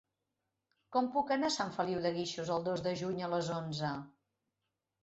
[0.95, 3.97] Com puc anar a Sant Feliu de Guíxols el dos de juny a les onze?